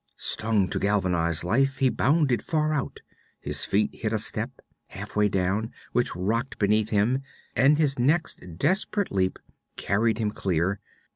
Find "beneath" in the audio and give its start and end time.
6.57-6.89